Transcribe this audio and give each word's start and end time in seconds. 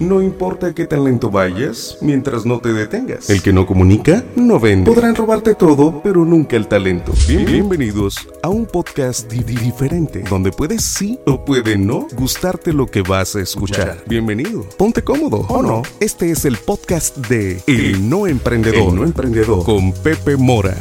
No 0.00 0.22
importa 0.22 0.74
qué 0.74 0.86
tan 0.86 1.04
lento 1.04 1.30
vayas, 1.30 1.98
mientras 2.00 2.46
no 2.46 2.58
te 2.58 2.72
detengas. 2.72 3.28
El 3.28 3.42
que 3.42 3.52
no 3.52 3.66
comunica, 3.66 4.24
no 4.34 4.58
vende. 4.58 4.90
Podrán 4.90 5.14
robarte 5.14 5.54
todo, 5.54 6.00
pero 6.02 6.24
nunca 6.24 6.56
el 6.56 6.68
talento. 6.68 7.12
Bien- 7.28 7.44
bienvenidos 7.44 8.16
a 8.42 8.48
un 8.48 8.64
podcast 8.64 9.30
di- 9.30 9.44
di- 9.44 9.56
diferente, 9.56 10.24
donde 10.30 10.52
puedes 10.52 10.82
sí 10.84 11.18
o 11.26 11.44
puede 11.44 11.76
no 11.76 12.06
gustarte 12.16 12.72
lo 12.72 12.86
que 12.86 13.02
vas 13.02 13.36
a 13.36 13.40
escuchar. 13.42 14.02
Bienvenido. 14.06 14.64
Ponte 14.78 15.04
cómodo 15.04 15.44
o 15.50 15.60
no. 15.62 15.82
Este 16.00 16.30
es 16.30 16.46
el 16.46 16.56
podcast 16.56 17.18
de 17.28 17.62
El 17.66 18.08
No 18.08 18.26
Emprendedor. 18.26 18.88
El 18.88 18.94
No 18.94 19.04
Emprendedor. 19.04 19.64
Con 19.66 19.92
Pepe 19.92 20.38
Mora. 20.38 20.78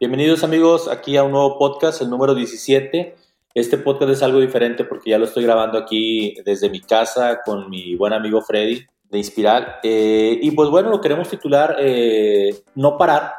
Bienvenidos 0.00 0.42
amigos 0.42 0.88
aquí 0.88 1.18
a 1.18 1.24
un 1.24 1.32
nuevo 1.32 1.58
podcast, 1.58 2.00
el 2.00 2.08
número 2.08 2.34
17. 2.34 3.16
Este 3.54 3.76
podcast 3.76 4.10
es 4.10 4.22
algo 4.22 4.40
diferente 4.40 4.84
porque 4.84 5.10
ya 5.10 5.18
lo 5.18 5.26
estoy 5.26 5.44
grabando 5.44 5.78
aquí 5.78 6.34
desde 6.44 6.70
mi 6.70 6.80
casa 6.80 7.40
con 7.44 7.68
mi 7.68 7.94
buen 7.96 8.14
amigo 8.14 8.40
Freddy 8.40 8.80
de 9.10 9.18
Inspiral. 9.18 9.76
Eh, 9.82 10.38
y 10.40 10.50
pues 10.52 10.70
bueno, 10.70 10.88
lo 10.88 11.00
queremos 11.02 11.28
titular 11.28 11.76
eh, 11.78 12.54
No 12.74 12.96
parar. 12.96 13.34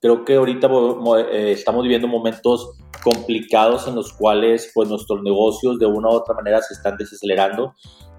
Creo 0.00 0.24
que 0.24 0.34
ahorita 0.34 0.68
eh, 1.30 1.52
estamos 1.52 1.84
viviendo 1.84 2.08
momentos 2.08 2.78
complicados 3.02 3.86
en 3.86 3.94
los 3.94 4.12
cuales 4.12 4.72
pues 4.74 4.88
nuestros 4.88 5.22
negocios 5.22 5.78
de 5.78 5.86
una 5.86 6.08
u 6.08 6.14
otra 6.14 6.34
manera 6.34 6.60
se 6.60 6.74
están 6.74 6.96
desacelerando. 6.96 7.74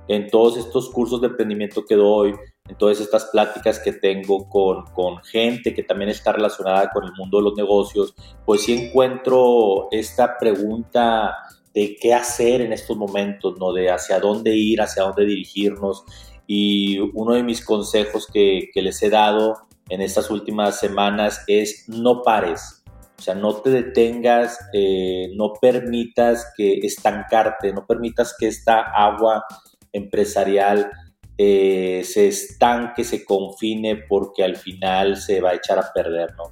En 0.07 0.27
todos 0.27 0.55
estos 0.55 0.89
cursos 0.89 1.19
de 1.19 1.27
emprendimiento 1.27 1.83
que 1.83 1.95
doy, 1.95 2.33
en 2.67 2.75
todas 2.77 2.99
estas 2.99 3.25
pláticas 3.25 3.79
que 3.79 3.93
tengo 3.93 4.49
con, 4.49 4.85
con 4.87 5.17
gente 5.23 5.73
que 5.73 5.83
también 5.83 6.09
está 6.09 6.31
relacionada 6.31 6.89
con 6.91 7.03
el 7.03 7.11
mundo 7.13 7.37
de 7.37 7.43
los 7.43 7.55
negocios, 7.55 8.15
pues 8.45 8.63
sí 8.63 8.73
encuentro 8.73 9.87
esta 9.91 10.37
pregunta 10.37 11.35
de 11.75 11.97
qué 12.01 12.13
hacer 12.13 12.61
en 12.61 12.73
estos 12.73 12.97
momentos, 12.97 13.59
¿no? 13.59 13.73
De 13.73 13.91
hacia 13.91 14.19
dónde 14.19 14.55
ir, 14.55 14.81
hacia 14.81 15.03
dónde 15.03 15.25
dirigirnos. 15.25 16.05
Y 16.47 16.99
uno 17.13 17.33
de 17.33 17.43
mis 17.43 17.63
consejos 17.63 18.27
que, 18.31 18.69
les 18.73 19.03
he 19.03 19.09
dado 19.09 19.55
en 19.89 20.01
estas 20.01 20.31
últimas 20.31 20.79
semanas 20.79 21.43
es 21.47 21.85
no 21.87 22.21
pares. 22.23 22.83
O 23.19 23.21
sea, 23.21 23.35
no 23.35 23.55
te 23.57 23.69
detengas, 23.69 24.57
eh, 24.73 25.31
no 25.35 25.53
permitas 25.61 26.51
que 26.55 26.79
estancarte, 26.79 27.73
no 27.73 27.85
permitas 27.85 28.35
que 28.37 28.47
esta 28.47 28.79
agua 28.79 29.45
empresarial 29.91 30.91
eh, 31.37 32.01
se 32.05 32.27
estanque, 32.27 33.03
se 33.03 33.25
confine, 33.25 33.97
porque 34.07 34.43
al 34.43 34.55
final 34.55 35.17
se 35.17 35.41
va 35.41 35.51
a 35.51 35.55
echar 35.55 35.79
a 35.79 35.91
perder, 35.93 36.33
¿no? 36.35 36.51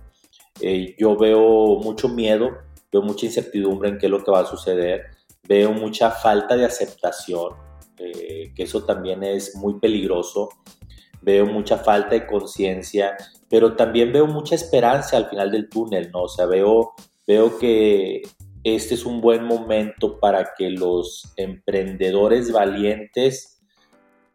Eh, 0.62 0.96
yo 0.98 1.18
veo 1.18 1.78
mucho 1.78 2.10
miedo, 2.10 2.52
veo 2.92 3.02
mucha 3.02 3.26
incertidumbre 3.26 3.90
en 3.90 3.98
qué 3.98 4.08
es 4.08 4.12
lo 4.12 4.24
que 4.24 4.32
va 4.32 4.42
a 4.42 4.46
suceder, 4.46 5.06
veo 5.48 5.72
mucha 5.72 6.12
falta 6.12 6.56
de 6.56 6.66
aceptación, 6.66 7.54
eh, 7.98 8.52
que 8.56 8.64
eso 8.64 8.84
también 8.84 9.24
es 9.24 9.56
muy 9.56 9.80
peligroso, 9.80 10.50
veo 11.22 11.46
mucha 11.46 11.78
falta 11.78 12.12
de 12.12 12.28
conciencia, 12.28 13.16
pero 13.50 13.76
también 13.76 14.12
veo 14.12 14.28
mucha 14.28 14.56
esperanza 14.56 15.18
al 15.18 15.30
final 15.30 15.52
del 15.52 15.70
túnel, 15.70 16.12
¿no? 16.12 16.24
O 16.24 16.28
sea, 16.28 16.46
veo, 16.46 16.94
veo 17.26 17.58
que 17.58 18.22
este 18.64 18.96
es 18.96 19.06
un 19.06 19.22
buen 19.22 19.44
momento 19.44 20.20
para 20.20 20.54
que 20.58 20.70
los 20.70 21.34
emprendedores 21.36 22.52
valientes, 22.52 23.53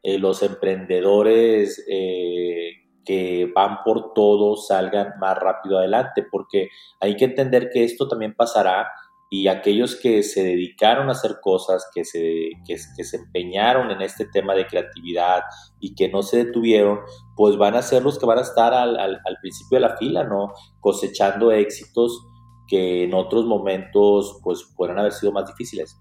eh, 0.03 0.19
los 0.19 0.43
emprendedores 0.43 1.85
eh, 1.89 2.71
que 3.05 3.51
van 3.55 3.79
por 3.85 4.13
todo 4.13 4.57
salgan 4.57 5.15
más 5.19 5.37
rápido 5.39 5.79
adelante, 5.79 6.25
porque 6.31 6.69
hay 7.01 7.17
que 7.17 7.25
entender 7.25 7.71
que 7.73 7.85
esto 7.85 8.07
también 8.07 8.35
pasará 8.35 8.89
y 9.31 9.49
aquellos 9.49 9.97
que 9.97 10.23
se 10.23 10.43
dedicaron 10.43 11.09
a 11.09 11.13
hacer 11.13 11.37
cosas, 11.43 11.91
que 11.95 12.05
se, 12.05 12.51
que, 12.67 12.79
se 12.79 13.17
empeñaron 13.17 13.91
en 13.91 14.01
este 14.01 14.27
tema 14.27 14.55
de 14.55 14.67
creatividad 14.67 15.43
y 15.81 15.95
que 15.95 16.09
no 16.09 16.23
se 16.23 16.45
detuvieron, 16.45 17.01
pues 17.37 17.57
van 17.57 17.75
a 17.77 17.83
ser 17.83 18.03
los 18.03 18.19
que 18.19 18.27
van 18.27 18.39
a 18.39 18.43
estar 18.43 18.73
al, 18.73 18.99
al, 18.99 19.21
al 19.25 19.37
principio 19.41 19.77
de 19.77 19.81
la 19.81 19.97
fila, 19.97 20.25
¿no? 20.25 20.53
Cosechando 20.81 21.53
éxitos 21.53 22.27
que 22.67 23.05
en 23.05 23.15
otros 23.15 23.47
momentos 23.47 24.39
pues 24.43 24.65
pueden 24.77 24.99
haber 24.99 25.13
sido 25.13 25.33
más 25.33 25.47
difíciles. 25.47 25.99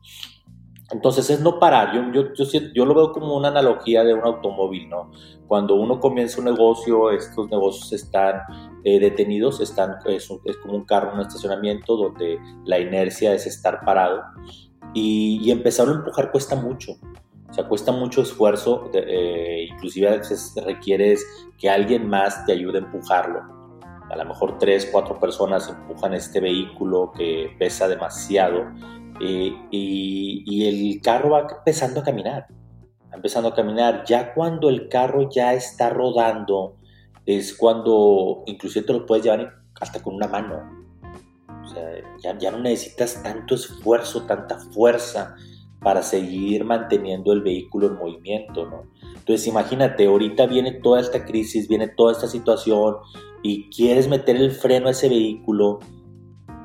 Entonces 0.90 1.30
es 1.30 1.42
no 1.42 1.60
parar, 1.60 1.94
yo, 1.94 2.86
lo 2.86 2.96
veo 2.96 3.12
como 3.12 3.36
una 3.36 3.50
analogía 3.50 4.06
de 4.06 4.14
un 4.14 4.22
automóvil, 4.24 4.88
¿no? 4.88 5.12
Cuando 5.46 5.76
uno 5.76 6.00
comienza 6.00 6.40
un 6.40 6.46
negocio, 6.46 7.12
estos 7.12 7.50
negocios 7.50 7.92
están 7.92 8.42
eh, 8.86 8.98
detenidos, 8.98 9.60
están, 9.60 9.96
es 10.06 10.28
como 10.62 10.76
un 10.76 10.86
carro 10.86 11.10
en 11.10 11.16
un 11.16 11.22
estacionamiento 11.22 11.98
donde 11.98 12.40
la 12.64 12.80
inercia 12.80 13.34
es 13.34 13.46
estar 13.48 13.84
parado 13.84 14.22
y, 14.94 15.40
y 15.44 15.52
empezar 15.52 15.90
a 15.90 15.92
empujar 15.92 16.32
cuesta 16.32 16.56
mucho. 16.56 16.94
O 17.50 17.54
sea, 17.54 17.68
cuesta 17.68 17.92
mucho 17.92 18.22
esfuerzo, 18.22 18.90
de- 18.94 19.06
eh, 19.08 19.68
inclusive 19.70 20.08
a 20.08 20.18
veces 20.18 20.54
requieres 20.66 21.26
que 21.58 21.70
alguien 21.70 22.08
más 22.10 22.46
te 22.46 22.54
ayude 22.54 22.78
a 22.78 22.82
empujarlo. 22.82 23.42
A 24.10 24.16
lo 24.16 24.26
mejor 24.26 24.58
tres, 24.58 24.88
cuatro 24.90 25.20
personas 25.20 25.68
empujan 25.70 26.14
este 26.14 26.40
vehículo 26.40 27.12
que 27.14 27.54
pesa 27.60 27.90
demasiado 27.90 28.66
eh, 29.20 29.54
y, 29.72 30.66
el 30.66 31.02
carro 31.02 31.32
va 31.32 31.48
empezando 31.50 32.02
a 32.02 32.04
caminar, 32.04 32.48
va 33.12 33.16
empezando 33.16 33.50
a 33.50 33.56
caminar. 33.56 34.04
Ya 34.06 34.34
cuando 34.34 34.70
el 34.70 34.90
carro 34.90 35.30
ya 35.30 35.54
está 35.54 35.90
rodando, 35.90 36.76
es 37.26 37.56
cuando 37.56 38.44
inclusive 38.46 38.86
te 38.86 38.94
lo 38.94 39.06
puedes 39.06 39.26
llevar 39.26 39.54
hasta 39.80 40.02
con 40.02 40.16
una 40.16 40.28
mano. 40.28 40.86
O 41.64 41.68
sea, 41.68 41.84
ya, 42.22 42.38
ya 42.38 42.52
no 42.52 42.60
necesitas 42.60 43.22
tanto 43.24 43.56
esfuerzo, 43.56 44.24
tanta 44.24 44.58
fuerza 44.72 45.36
para 45.82 46.02
seguir 46.02 46.66
manteniendo 46.66 47.34
el 47.34 47.42
vehículo 47.42 47.88
en 47.88 47.96
movimiento, 47.96 48.66
¿no? 48.66 48.84
Entonces 49.16 49.48
imagínate, 49.48 50.06
ahorita 50.06 50.46
viene 50.46 50.72
toda 50.72 51.02
esta 51.02 51.26
crisis, 51.26 51.68
viene 51.68 51.88
toda 51.88 52.14
esta 52.14 52.28
situación 52.28 52.96
y 53.44 53.70
quieres 53.70 54.08
meter 54.08 54.38
el 54.38 54.52
freno 54.52 54.88
a 54.88 54.92
ese 54.92 55.10
vehículo, 55.10 55.80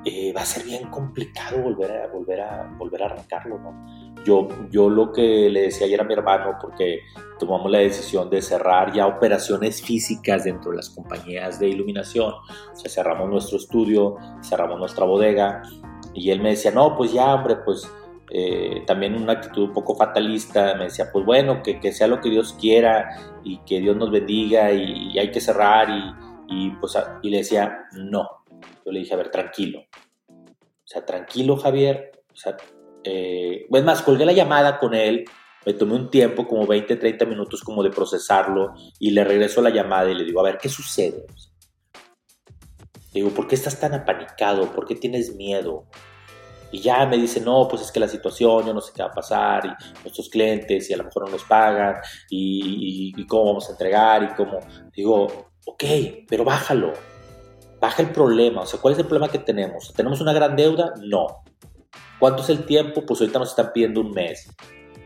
eh, 0.04 0.32
va 0.32 0.42
a 0.42 0.44
ser 0.44 0.64
bien 0.64 0.88
complicado 0.90 1.62
volver 1.62 1.92
a, 1.92 2.06
volver 2.08 2.40
a, 2.40 2.74
volver 2.76 3.02
a 3.02 3.06
arrancarlo, 3.06 3.58
¿no? 3.58 3.86
Yo, 4.24 4.48
yo 4.70 4.88
lo 4.88 5.12
que 5.12 5.48
le 5.48 5.62
decía 5.62 5.86
ayer 5.86 6.00
a 6.00 6.04
mi 6.04 6.14
hermano, 6.14 6.56
porque 6.60 7.00
tomamos 7.38 7.70
la 7.70 7.78
decisión 7.78 8.28
de 8.30 8.42
cerrar 8.42 8.92
ya 8.92 9.06
operaciones 9.06 9.82
físicas 9.82 10.44
dentro 10.44 10.70
de 10.70 10.78
las 10.78 10.90
compañías 10.90 11.58
de 11.58 11.68
iluminación, 11.68 12.32
o 12.32 12.76
sea, 12.76 12.90
cerramos 12.90 13.28
nuestro 13.28 13.58
estudio, 13.58 14.16
cerramos 14.42 14.78
nuestra 14.78 15.04
bodega, 15.04 15.62
y 16.14 16.30
él 16.30 16.40
me 16.40 16.50
decía, 16.50 16.70
no, 16.70 16.96
pues 16.96 17.12
ya, 17.12 17.34
hombre, 17.34 17.56
pues 17.64 17.88
eh, 18.30 18.82
también 18.86 19.14
una 19.14 19.34
actitud 19.34 19.64
un 19.64 19.72
poco 19.72 19.94
fatalista, 19.94 20.74
me 20.76 20.84
decía, 20.84 21.10
pues 21.12 21.24
bueno, 21.24 21.62
que, 21.62 21.80
que 21.80 21.92
sea 21.92 22.06
lo 22.06 22.20
que 22.20 22.30
Dios 22.30 22.56
quiera 22.60 23.38
y 23.44 23.58
que 23.58 23.80
Dios 23.80 23.96
nos 23.96 24.10
bendiga 24.10 24.72
y, 24.72 25.12
y 25.12 25.18
hay 25.18 25.30
que 25.30 25.40
cerrar 25.40 25.88
y, 25.90 26.32
y, 26.48 26.70
pues, 26.70 26.96
y 27.22 27.30
le 27.30 27.38
decía, 27.38 27.86
no. 27.92 28.41
Yo 28.84 28.92
le 28.92 29.00
dije, 29.00 29.14
a 29.14 29.16
ver, 29.16 29.30
tranquilo. 29.30 29.84
O 30.28 30.86
sea, 30.86 31.04
tranquilo, 31.04 31.56
Javier. 31.56 32.12
O 32.32 32.36
sea, 32.36 32.56
eh, 33.04 33.66
es 33.70 33.84
más, 33.84 34.02
colgué 34.02 34.24
la 34.24 34.32
llamada 34.32 34.78
con 34.78 34.94
él, 34.94 35.24
me 35.66 35.74
tomé 35.74 35.94
un 35.94 36.10
tiempo, 36.10 36.46
como 36.46 36.66
20, 36.66 36.96
30 36.96 37.24
minutos, 37.24 37.62
como 37.62 37.82
de 37.82 37.90
procesarlo, 37.90 38.74
y 38.98 39.10
le 39.10 39.22
regreso 39.24 39.60
la 39.62 39.70
llamada 39.70 40.10
y 40.10 40.14
le 40.14 40.24
digo, 40.24 40.40
a 40.40 40.44
ver, 40.44 40.58
¿qué 40.58 40.68
sucede? 40.68 41.24
Le 43.12 43.20
digo, 43.20 43.30
¿por 43.30 43.46
qué 43.46 43.54
estás 43.54 43.78
tan 43.78 43.92
apanicado? 43.94 44.72
¿Por 44.72 44.86
qué 44.86 44.94
tienes 44.94 45.34
miedo? 45.36 45.84
Y 46.70 46.80
ya 46.80 47.04
me 47.04 47.18
dice, 47.18 47.40
no, 47.40 47.68
pues 47.68 47.82
es 47.82 47.92
que 47.92 48.00
la 48.00 48.08
situación, 48.08 48.66
yo 48.66 48.72
no 48.72 48.80
sé 48.80 48.92
qué 48.96 49.02
va 49.02 49.10
a 49.10 49.12
pasar, 49.12 49.66
y 49.66 50.00
nuestros 50.02 50.30
clientes, 50.30 50.88
y 50.88 50.94
a 50.94 50.96
lo 50.96 51.04
mejor 51.04 51.26
no 51.26 51.32
nos 51.32 51.44
pagan, 51.44 51.96
y, 52.30 53.12
y- 53.16 53.20
y 53.20 53.26
cómo 53.26 53.44
vamos 53.46 53.68
a 53.68 53.72
entregar, 53.72 54.22
y 54.22 54.34
cómo. 54.34 54.58
Digo, 54.96 55.50
ok, 55.66 55.84
pero 56.26 56.44
bájalo. 56.44 56.94
Baja 57.82 58.00
el 58.00 58.10
problema. 58.12 58.62
O 58.62 58.66
sea, 58.66 58.80
¿cuál 58.80 58.92
es 58.94 58.98
el 59.00 59.06
problema 59.06 59.28
que 59.30 59.40
tenemos? 59.40 59.92
¿Tenemos 59.94 60.20
una 60.20 60.32
gran 60.32 60.54
deuda? 60.56 60.94
No. 61.02 61.42
¿Cuánto 62.20 62.42
es 62.42 62.48
el 62.48 62.64
tiempo? 62.64 63.04
Pues 63.04 63.20
ahorita 63.20 63.40
nos 63.40 63.50
están 63.50 63.72
pidiendo 63.74 64.00
un 64.00 64.12
mes. 64.12 64.48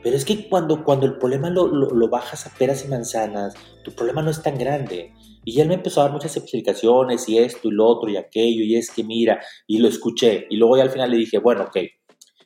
Pero 0.03 0.15
es 0.15 0.25
que 0.27 0.47
cuando, 0.49 0.85
cuando 0.85 1.07
el 1.07 1.17
problema 1.17 1.49
lo, 1.51 1.67
lo- 1.67 1.91
lo 1.91 2.09
bajas 2.11 2.47
a 2.47 2.51
peras 2.51 2.85
y 2.85 2.89
manzanas, 2.89 3.55
tu 3.83 3.93
problema 3.93 4.21
no 4.21 4.31
es 4.31 4.43
tan 4.43 4.59
grande. 4.59 5.13
Y 5.45 5.61
él 5.61 5.69
me 5.69 5.75
empezó 5.75 6.01
a 6.01 6.05
dar 6.05 6.13
muchas 6.13 6.37
explicaciones 6.37 7.27
y 7.29 7.39
esto 7.39 7.69
y 7.69 7.71
lo 7.71 7.87
otro 7.87 8.11
y 8.11 8.17
aquello 8.19 8.63
y 8.63 8.77
es 8.77 8.91
que 8.91 9.03
mira, 9.03 9.41
y 9.67 9.79
lo 9.79 9.89
escuché. 9.89 10.47
Y 10.51 10.57
luego 10.59 10.77
ya 10.77 10.83
al 10.83 10.91
final 10.91 11.11
le 11.11 11.17
dije, 11.17 11.39
bueno, 11.39 11.63
ok, 11.65 11.79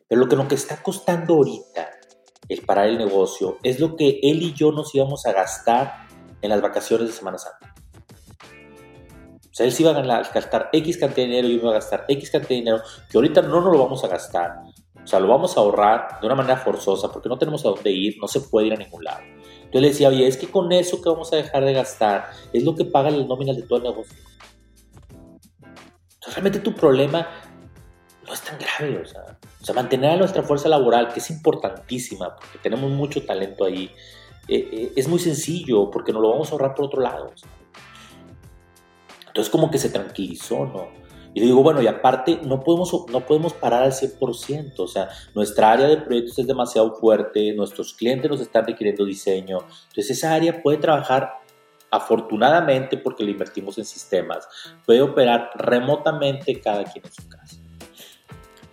pero 0.07 0.21
lo 0.21 0.29
que 0.29 0.37
nos 0.37 0.53
está 0.53 0.83
costando 0.83 1.35
ahorita 1.35 1.89
el 2.49 2.61
parar 2.63 2.89
el 2.89 2.99
negocio 2.99 3.59
es 3.63 3.81
lo 3.81 3.97
que 3.97 4.21
él 4.23 4.43
y 4.43 4.53
yo 4.55 4.71
nos 4.71 4.95
íbamos 4.95 5.27
a 5.27 5.33
gastar 5.33 6.07
en 6.43 6.51
las 6.51 6.61
vacaciones 6.61 7.09
de 7.09 7.13
Semana 7.13 7.39
Santa. 7.39 7.70
O 9.51 9.55
sea, 9.55 9.67
él 9.67 9.73
se 9.73 9.83
iba 9.83 9.91
a 9.91 10.23
gastar 10.33 10.71
X 10.73 10.97
cantidad 10.97 11.27
de 11.27 11.33
dinero 11.33 11.49
yo 11.49 11.63
me 11.63 11.71
a 11.71 11.75
gastar 11.75 12.05
X 12.07 12.31
cantidad 12.31 12.51
de 12.51 12.55
dinero 12.57 12.83
que 13.11 13.19
ahorita 13.19 13.43
no 13.43 13.61
nos 13.61 13.73
lo 13.73 13.79
vamos 13.83 14.05
a 14.05 14.09
gastar. 14.09 14.63
O 15.03 15.07
sea, 15.07 15.19
lo 15.19 15.27
vamos 15.27 15.57
a 15.57 15.61
ahorrar 15.61 16.21
de 16.21 16.27
una 16.27 16.37
manera 16.37 16.57
forzosa 16.57 17.11
porque 17.11 17.29
no 17.29 17.37
tenemos 17.37 17.65
a 17.65 17.71
dónde 17.71 17.91
ir, 17.91 18.17
no 18.21 18.29
se 18.29 18.41
puede 18.41 18.69
ir 18.69 18.75
a 18.75 18.77
ningún 18.77 19.03
lado. 19.03 19.21
Entonces 19.57 19.81
le 19.83 19.89
decía, 19.89 20.09
oye, 20.09 20.27
es 20.27 20.37
que 20.37 20.49
con 20.49 20.71
eso 20.73 21.03
que 21.03 21.09
vamos 21.09 21.33
a 21.33 21.37
dejar 21.37 21.65
de 21.65 21.73
gastar 21.73 22.31
es 22.53 22.65
lo 22.65 22.75
que 22.75 22.85
paga 22.85 23.11
las 23.11 23.27
nóminas 23.27 23.57
de 23.57 23.63
todo 23.63 23.79
el 23.79 23.85
negocio. 23.85 24.17
Entonces 25.61 26.35
realmente 26.35 26.61
tu 26.61 26.75
problema 26.75 27.27
no 28.27 28.35
es 28.35 28.43
tan 28.43 28.59
grave, 28.59 29.01
o 29.01 29.07
sea, 29.07 29.39
O 29.61 29.65
sea, 29.65 29.75
mantener 29.75 30.11
a 30.11 30.17
nuestra 30.17 30.43
fuerza 30.43 30.69
laboral, 30.69 31.13
que 31.13 31.19
es 31.19 31.31
importantísima, 31.31 32.37
porque 32.37 32.59
tenemos 32.63 32.91
mucho 32.91 33.25
talento 33.25 33.65
ahí, 33.65 33.91
eh, 34.47 34.69
eh, 34.73 34.93
es 34.95 35.09
muy 35.09 35.19
sencillo, 35.19 35.91
porque 35.91 36.13
nos 36.13 36.23
lo 36.23 36.31
vamos 36.31 36.49
a 36.49 36.53
ahorrar 36.53 36.75
por 36.75 36.87
otro 36.87 37.01
lado. 37.01 37.33
Entonces 39.31 39.51
como 39.51 39.71
que 39.71 39.79
se 39.79 39.91
tranquilizó, 39.91 40.67
¿no? 40.67 40.89
Y 41.33 41.41
le 41.41 41.47
digo, 41.47 41.63
bueno, 41.63 41.81
y 41.81 41.87
aparte 41.87 42.41
no 42.45 42.65
podemos, 42.65 42.93
no 43.11 43.21
podemos 43.21 43.53
parar 43.53 43.85
al 43.85 43.93
100%, 43.93 44.73
o 44.79 44.89
sea, 44.89 45.09
nuestra 45.35 45.71
área 45.71 45.87
de 45.87 45.99
proyectos 45.99 46.39
es 46.41 46.47
demasiado 46.47 46.93
fuerte, 46.97 47.55
nuestros 47.55 47.95
clientes 47.95 48.29
nos 48.29 48.41
están 48.41 48.67
requiriendo 48.67 49.05
diseño, 49.05 49.59
entonces 49.61 50.11
esa 50.11 50.35
área 50.35 50.61
puede 50.61 50.79
trabajar 50.79 51.35
afortunadamente 51.89 52.97
porque 52.97 53.23
le 53.23 53.31
invertimos 53.31 53.79
en 53.79 53.85
sistemas, 53.85 54.49
puede 54.85 55.03
operar 55.03 55.51
remotamente 55.55 56.61
cada 56.61 56.83
quien 56.83 57.05
en 57.05 57.13
su 57.13 57.29
casa. 57.29 57.60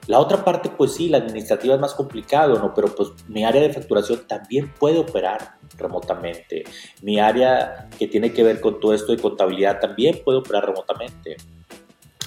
La 0.07 0.19
otra 0.19 0.43
parte, 0.43 0.69
pues 0.69 0.93
sí, 0.93 1.09
la 1.09 1.17
administrativa 1.17 1.75
es 1.75 1.81
más 1.81 1.93
complicado, 1.93 2.57
¿no? 2.57 2.73
Pero 2.73 2.95
pues 2.95 3.09
mi 3.27 3.43
área 3.43 3.61
de 3.61 3.73
facturación 3.73 4.25
también 4.25 4.73
puede 4.79 4.99
operar 4.99 5.57
remotamente. 5.77 6.63
Mi 7.01 7.19
área 7.19 7.89
que 7.99 8.07
tiene 8.07 8.31
que 8.31 8.43
ver 8.43 8.61
con 8.61 8.79
todo 8.79 8.93
esto 8.93 9.11
de 9.11 9.21
contabilidad 9.21 9.79
también 9.79 10.21
puede 10.23 10.39
operar 10.39 10.65
remotamente. 10.65 11.35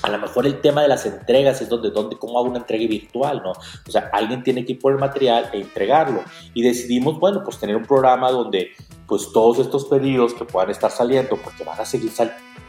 A 0.02 0.10
lo 0.10 0.18
mejor 0.18 0.46
el 0.46 0.60
tema 0.60 0.82
de 0.82 0.88
las 0.88 1.04
entregas 1.06 1.60
es 1.60 1.68
donde, 1.68 1.90
donde, 1.90 2.16
cómo 2.16 2.38
hago 2.38 2.48
una 2.48 2.58
entrega 2.58 2.86
virtual, 2.86 3.42
¿no? 3.42 3.52
O 3.52 3.90
sea, 3.90 4.10
alguien 4.12 4.42
tiene 4.42 4.64
que 4.64 4.72
ir 4.72 4.78
por 4.78 4.92
el 4.92 4.98
material 4.98 5.50
e 5.52 5.60
entregarlo. 5.60 6.22
Y 6.54 6.62
decidimos, 6.62 7.18
bueno, 7.18 7.42
pues 7.44 7.58
tener 7.58 7.76
un 7.76 7.84
programa 7.84 8.30
donde, 8.30 8.70
pues 9.06 9.30
todos 9.32 9.58
estos 9.58 9.86
pedidos 9.86 10.32
que 10.34 10.44
puedan 10.44 10.70
estar 10.70 10.90
saliendo, 10.90 11.36
porque 11.36 11.64
van 11.64 11.78
a 11.80 11.84
seguir 11.84 12.12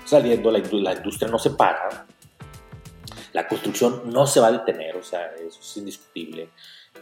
saliendo, 0.05 0.51
la, 0.51 0.59
la 0.59 0.93
industria 0.93 1.29
no 1.29 1.39
se 1.39 1.51
para, 1.51 2.05
la 3.33 3.47
construcción 3.47 4.03
no 4.05 4.27
se 4.27 4.39
va 4.39 4.47
a 4.47 4.51
detener, 4.51 4.95
o 4.95 5.03
sea, 5.03 5.31
eso 5.35 5.59
es 5.61 5.77
indiscutible. 5.77 6.49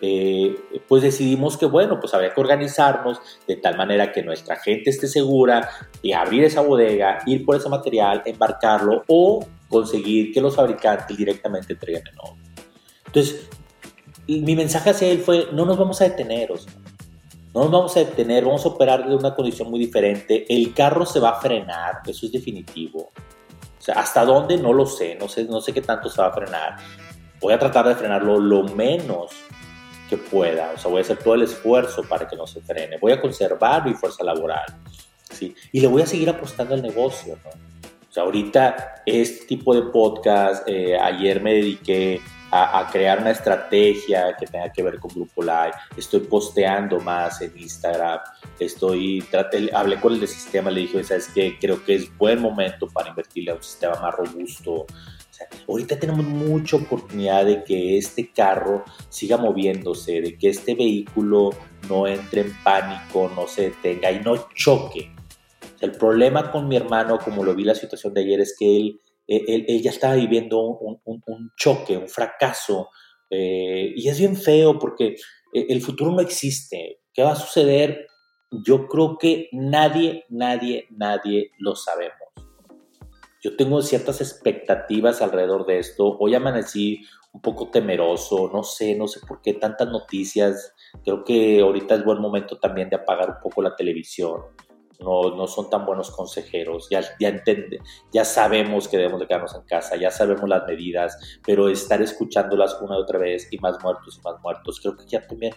Eh, 0.02 0.56
pues 0.88 1.04
decidimos 1.04 1.58
que, 1.58 1.66
bueno, 1.66 2.00
pues 2.00 2.14
habría 2.14 2.34
que 2.34 2.40
organizarnos 2.40 3.20
de 3.48 3.56
tal 3.56 3.76
manera 3.76 4.12
que 4.12 4.24
nuestra 4.24 4.56
gente 4.56 4.90
esté 4.90 5.08
segura 5.08 5.70
de 6.02 6.14
abrir 6.14 6.44
esa 6.44 6.62
bodega, 6.62 7.20
ir 7.26 7.44
por 7.44 7.56
ese 7.56 7.70
material, 7.70 8.22
embarcarlo 8.26 9.04
o 9.08 9.46
conseguir 9.68 10.32
que 10.32 10.42
los 10.42 10.56
fabricantes 10.56 11.18
directamente 11.18 11.74
entreguen 11.74 12.04
el. 12.08 12.16
Entonces, 13.08 13.50
mi 14.28 14.56
mensaje 14.56 14.92
hacia 14.92 15.08
él 15.10 15.20
fue, 15.20 15.48
no 15.52 15.66
nos 15.66 15.78
vamos 15.78 16.00
a 16.02 16.06
detener, 16.06 16.52
o 16.52 16.58
sea, 16.58 16.72
no 17.54 17.64
nos 17.64 17.72
vamos 17.72 17.98
a 17.98 18.02
detener, 18.02 18.46
vamos 18.46 18.64
a 18.66 18.70
operar 18.70 19.10
de 19.10 19.16
una 19.16 19.34
condición 19.34 19.70
muy 19.70 19.80
diferente, 19.80 20.46
el 20.48 20.74
carro 20.74 21.06
se 21.06 21.20
va 21.20 21.32
a 21.32 21.42
frenar, 21.42 22.02
eso 22.06 22.28
es 22.28 22.32
definitivo. 22.32 23.10
O 23.80 23.82
sea, 23.82 23.96
hasta 23.96 24.26
dónde 24.26 24.58
no 24.58 24.74
lo 24.74 24.86
sé, 24.86 25.16
no 25.16 25.30
sé, 25.30 25.46
no 25.46 25.62
sé 25.62 25.74
qué 25.74 25.82
tanto 25.82 26.10
se 26.10 26.22
va 26.22 26.28
a 26.28 26.34
frenar. 26.34 26.76
Voy 27.40 27.54
a 27.54 27.60
tratar 27.60 27.88
de 27.88 27.96
frenarlo 27.96 28.38
lo 28.38 28.64
menos 28.64 29.32
que 30.10 30.18
pueda, 30.18 30.72
o 30.76 30.78
sea, 30.78 30.90
voy 30.90 31.00
a 31.00 31.02
hacer 31.02 31.18
todo 31.18 31.36
el 31.36 31.44
esfuerzo 31.44 32.04
para 32.04 32.28
que 32.28 32.36
no 32.36 32.46
se 32.46 32.62
frene. 32.62 32.98
Voy 33.00 33.12
a 33.12 33.22
conservar 33.22 33.86
mi 33.86 33.94
fuerza 33.94 34.24
laboral, 34.24 34.66
¿sí? 35.30 35.56
Y 35.72 35.80
le 35.80 35.88
voy 35.88 36.02
a 36.02 36.08
seguir 36.08 36.30
apostando 36.30 36.74
al 36.74 36.82
negocio, 36.82 37.38
¿no? 37.44 37.50
O 38.10 38.12
sea, 38.12 38.24
ahorita 38.24 39.04
este 39.06 39.46
tipo 39.46 39.76
de 39.76 39.84
podcast, 39.84 40.68
eh, 40.68 40.98
ayer 41.00 41.42
me 41.42 41.54
dediqué 41.54 42.20
a, 42.52 42.88
crear 42.92 43.20
una 43.20 43.32
estrategia 43.32 44.36
que 44.38 44.46
tenga 44.48 44.72
que 44.72 44.84
ver 44.84 45.00
con 45.00 45.12
Grupo 45.14 45.44
Live. 45.44 45.74
Estoy 45.96 46.22
posteando 46.22 47.00
más 47.00 47.42
en 47.42 47.58
Instagram. 47.58 48.20
Estoy, 48.60 49.24
hablé 49.74 50.00
con 50.00 50.14
el 50.14 50.20
de 50.20 50.28
sistema, 50.28 50.72
le 50.72 50.82
dije, 50.82 51.04
¿sabes 51.04 51.30
qué? 51.34 51.58
Creo 51.60 51.84
que 51.84 51.96
es 51.96 52.18
buen 52.18 52.42
momento 52.42 52.88
para 52.88 53.10
invertirle 53.10 53.52
a 53.52 53.56
un 53.56 53.64
sistema 53.64 53.96
más 54.02 54.16
robusto. 54.16 54.86
ahorita 55.68 56.00
tenemos 56.00 56.26
mucha 56.26 56.78
oportunidad 56.78 57.46
de 57.46 57.64
que 57.64 57.98
este 57.98 58.32
carro 58.32 58.84
siga 59.10 59.38
moviéndose, 59.38 60.22
de 60.22 60.38
que 60.38 60.50
este 60.50 60.76
vehículo 60.76 61.52
no 61.88 62.08
entre 62.08 62.42
en 62.42 62.54
pánico, 62.64 63.32
no 63.36 63.48
se 63.48 63.70
detenga 63.70 64.12
y 64.12 64.20
no 64.20 64.50
choque. 64.54 65.12
el 65.82 65.92
problema 65.94 66.52
con 66.52 66.68
mi 66.68 66.76
hermano, 66.76 67.20
como 67.20 67.44
lo 67.44 67.56
vi 67.56 67.64
la 67.64 67.76
situación 67.76 68.14
de 68.14 68.22
ayer, 68.22 68.42
es 68.42 68.54
que 68.58 68.78
él 68.78 69.00
él, 69.30 69.82
ya 69.82 69.92
estaba 69.92 70.16
viviendo 70.16 70.60
un, 70.60 71.52
choque, 71.56 71.96
un 71.98 72.10
fracaso, 72.10 72.90
eh, 73.30 73.94
y 73.96 74.10
es 74.10 74.18
bien 74.18 74.36
feo 74.36 74.80
porque 74.80 75.16
eh, 75.54 75.66
el 75.70 75.82
futuro 75.82 76.12
no 76.12 76.22
existe. 76.22 77.02
¿Qué 77.14 77.22
va 77.22 77.34
a 77.34 77.36
suceder? 77.36 78.08
Yo 78.66 78.88
creo 78.88 79.18
que 79.20 79.50
nadie, 79.52 80.26
nadie, 80.30 80.88
nadie 80.90 81.52
lo 81.60 81.76
sabemos. 81.76 82.16
Yo 83.42 83.56
tengo 83.56 83.82
ciertas 83.82 84.20
expectativas 84.20 85.22
alrededor 85.22 85.66
de 85.66 85.80
esto. 85.80 86.18
Hoy 86.20 86.36
amanecí 86.36 87.06
un 87.32 87.42
poco 87.42 87.70
temeroso, 87.70 88.50
no 88.52 88.64
sé, 88.64 88.96
no 88.96 89.08
sé 89.08 89.20
por 89.26 89.42
qué 89.42 89.54
tantas 89.54 89.88
noticias. 89.90 90.74
Creo 91.04 91.24
que 91.24 91.62
ahorita 91.62 91.96
es 91.96 92.04
buen 92.04 92.20
momento 92.20 92.58
también 92.60 92.90
de 92.90 92.96
apagar 92.96 93.30
un 93.30 93.42
poco 93.42 93.62
la 93.62 93.76
televisión 93.76 94.42
no, 95.00 95.36
no 95.36 95.48
son 95.48 95.70
tan 95.70 95.86
buenos 95.86 96.12
consejeros, 96.12 96.88
ya, 96.90 97.02
ya, 97.20 97.42
ya 98.12 98.26
sabemos 98.26 98.88
que 98.88 98.98
debemos 98.98 99.20
de 99.20 99.28
quedarnos 99.28 99.56
en 99.56 99.62
casa, 99.62 99.96
ya 99.96 100.12
sabemos 100.12 100.48
las 100.50 100.66
medidas, 100.68 101.40
pero 101.46 101.70
estar 101.70 102.02
escuchándolas 102.02 102.78
una 102.82 102.98
y 102.98 103.02
otra 103.02 103.20
vez 103.20 103.48
y 103.52 103.58
más 103.60 103.82
muertos 103.82 104.20
y 104.20 104.22
más 104.22 104.42
muertos, 104.42 104.80
creo 104.82 104.98
que 104.98 105.06
ya 105.06 105.26
también 105.26 105.54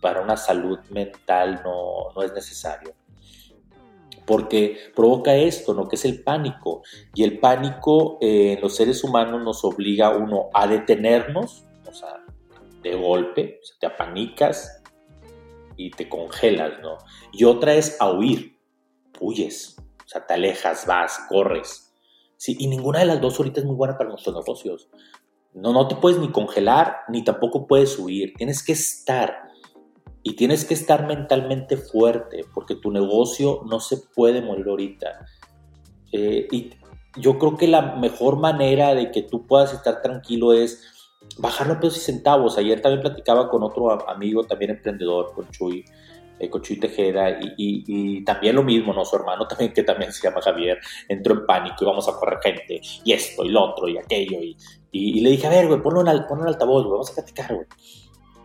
para 0.00 0.22
una 0.22 0.36
salud 0.36 0.78
mental 0.90 1.60
no, 1.64 2.12
no 2.14 2.22
es 2.22 2.32
necesario. 2.32 2.94
Porque 4.26 4.76
provoca 4.94 5.34
esto, 5.34 5.74
¿no? 5.74 5.88
Que 5.88 5.96
es 5.96 6.04
el 6.04 6.22
pánico. 6.22 6.82
Y 7.14 7.24
el 7.24 7.40
pánico 7.40 8.18
eh, 8.20 8.52
en 8.52 8.60
los 8.60 8.76
seres 8.76 9.02
humanos 9.02 9.42
nos 9.42 9.64
obliga, 9.64 10.10
uno, 10.10 10.50
a 10.54 10.68
detenernos, 10.68 11.64
o 11.88 11.92
sea, 11.92 12.24
de 12.82 12.94
golpe, 12.94 13.60
te 13.80 13.86
apanicas 13.86 14.82
y 15.76 15.90
te 15.90 16.08
congelas, 16.08 16.74
¿no? 16.80 16.98
Y 17.32 17.44
otra 17.44 17.74
es 17.74 18.00
a 18.00 18.12
huir 18.12 18.59
huyes, 19.20 19.76
o 19.78 20.08
sea, 20.08 20.26
te 20.26 20.34
alejas, 20.34 20.86
vas, 20.86 21.20
corres. 21.28 21.94
Sí, 22.36 22.56
y 22.58 22.68
ninguna 22.68 23.00
de 23.00 23.04
las 23.04 23.20
dos 23.20 23.38
ahorita 23.38 23.60
es 23.60 23.66
muy 23.66 23.76
buena 23.76 23.98
para 23.98 24.10
nuestros 24.10 24.34
negocios. 24.34 24.88
No, 25.52 25.72
no 25.72 25.88
te 25.88 25.96
puedes 25.96 26.18
ni 26.18 26.30
congelar, 26.30 26.98
ni 27.08 27.22
tampoco 27.22 27.66
puedes 27.66 27.98
huir. 27.98 28.32
Tienes 28.36 28.62
que 28.62 28.72
estar. 28.72 29.50
Y 30.22 30.36
tienes 30.36 30.64
que 30.64 30.74
estar 30.74 31.06
mentalmente 31.06 31.76
fuerte, 31.76 32.44
porque 32.54 32.74
tu 32.74 32.90
negocio 32.90 33.62
no 33.68 33.80
se 33.80 33.98
puede 34.14 34.42
morir 34.42 34.68
ahorita. 34.68 35.26
Eh, 36.12 36.46
y 36.50 36.70
yo 37.18 37.38
creo 37.38 37.56
que 37.56 37.68
la 37.68 37.96
mejor 37.96 38.38
manera 38.38 38.94
de 38.94 39.10
que 39.10 39.22
tú 39.22 39.46
puedas 39.46 39.72
estar 39.72 40.02
tranquilo 40.02 40.52
es 40.52 40.82
bajar 41.38 41.66
los 41.66 41.78
pesos 41.78 41.98
y 41.98 42.00
centavos. 42.00 42.58
Ayer 42.58 42.80
también 42.80 43.00
platicaba 43.00 43.48
con 43.48 43.62
otro 43.62 44.08
amigo, 44.08 44.44
también 44.44 44.72
emprendedor, 44.72 45.32
con 45.34 45.48
Chuy, 45.50 45.84
eh, 46.40 46.48
Cochuy 46.48 46.80
Tejeda, 46.80 47.38
y, 47.58 48.24
también 48.24 48.56
lo 48.56 48.62
mismo, 48.62 48.94
¿no? 48.94 49.04
Su 49.04 49.16
hermano 49.16 49.46
también, 49.46 49.74
que 49.74 49.82
también 49.82 50.10
se 50.10 50.26
llama 50.26 50.40
Javier, 50.40 50.78
entró 51.06 51.34
en 51.34 51.44
pánico 51.44 51.76
y 51.82 51.84
vamos 51.84 52.08
a 52.08 52.12
correr 52.12 52.38
gente, 52.42 52.80
y 53.04 53.12
esto, 53.12 53.44
y 53.44 53.50
lo 53.50 53.62
otro, 53.62 53.88
y 53.88 53.98
aquello, 53.98 54.38
y, 54.40 54.56
y, 54.90 55.20
le 55.20 55.30
dije, 55.30 55.46
a 55.46 55.50
ver, 55.50 55.68
güey, 55.68 55.82
ponlo 55.82 56.00
en, 56.00 56.26
ponlo 56.26 56.44
en 56.44 56.48
altavoz, 56.48 56.82
güey, 56.84 56.92
vamos 56.92 57.10
a 57.10 57.14
platicar, 57.14 57.54
güey. 57.54 57.66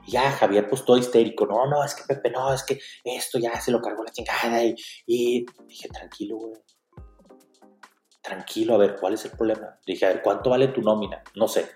Y 0.07 0.11
ya, 0.11 0.29
Javier, 0.29 0.69
pues 0.69 0.83
todo 0.83 0.97
histérico, 0.97 1.45
no, 1.45 1.65
no, 1.67 1.83
es 1.83 1.95
que 1.95 2.03
Pepe, 2.03 2.29
no, 2.31 2.53
es 2.53 2.63
que 2.63 2.79
esto 3.03 3.39
ya 3.39 3.59
se 3.61 3.71
lo 3.71 3.81
cargó 3.81 4.03
la 4.03 4.11
chingada, 4.11 4.61
y, 4.61 5.45
dije, 5.65 5.87
tranquilo, 5.87 6.35
güey. 6.35 6.53
Tranquilo, 8.21 8.75
a 8.75 8.77
ver, 8.77 8.97
¿cuál 8.99 9.13
es 9.13 9.23
el 9.23 9.31
problema? 9.31 9.79
dije, 9.85 10.05
a 10.05 10.09
ver, 10.09 10.21
¿cuánto 10.21 10.49
vale 10.49 10.67
tu 10.69 10.81
nómina? 10.81 11.23
No 11.35 11.47
sé. 11.47 11.69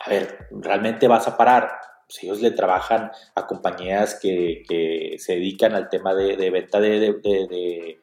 A 0.00 0.10
ver, 0.10 0.48
¿realmente 0.50 1.08
vas 1.08 1.26
a 1.28 1.36
parar? 1.36 1.70
Pues, 2.12 2.24
ellos 2.24 2.42
le 2.42 2.50
trabajan 2.50 3.10
a 3.34 3.46
compañías 3.46 4.18
que, 4.20 5.16
se 5.18 5.34
dedican 5.34 5.74
al 5.74 5.88
tema 5.88 6.14
de, 6.14 6.50
venta 6.50 6.78
de, 6.78 8.02